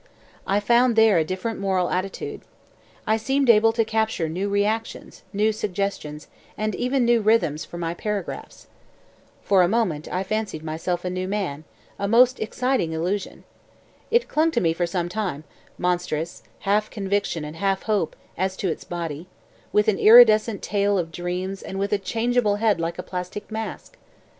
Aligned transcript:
I 0.47 0.59
found 0.59 0.95
there 0.95 1.19
a 1.19 1.23
different 1.23 1.59
moral 1.59 1.91
attitude. 1.91 2.41
I 3.05 3.17
seemed 3.17 3.51
able 3.51 3.71
to 3.73 3.85
capture 3.85 4.27
new 4.27 4.49
reactions, 4.49 5.21
new 5.31 5.51
suggestions, 5.51 6.27
and 6.57 6.73
even 6.73 7.05
new 7.05 7.21
rhythms 7.21 7.65
for 7.65 7.77
my 7.77 7.93
paragraphs. 7.93 8.65
For 9.43 9.61
a 9.61 9.67
moment 9.67 10.07
I 10.11 10.23
fancied 10.23 10.63
myself 10.63 11.05
a 11.05 11.11
new 11.11 11.27
man 11.27 11.65
a 11.99 12.07
most 12.07 12.39
exciting 12.39 12.93
illusion. 12.93 13.43
It 14.09 14.27
clung 14.27 14.49
to 14.53 14.59
me 14.59 14.73
for 14.73 14.87
some 14.87 15.07
time, 15.07 15.43
monstrous, 15.77 16.41
half 16.61 16.89
conviction 16.89 17.45
and 17.45 17.57
half 17.57 17.83
hope 17.83 18.15
as 18.39 18.57
to 18.57 18.69
its 18.69 18.83
body, 18.83 19.27
with 19.71 19.87
an 19.87 19.99
iridescent 19.99 20.63
tail 20.63 20.97
of 20.97 21.11
dreams 21.11 21.61
and 21.61 21.77
with 21.77 21.93
a 21.93 21.99
changeable 21.99 22.55
head 22.55 22.79
like 22.79 22.97
a 22.97 23.03
plastic 23.03 23.51
mask. 23.51 23.97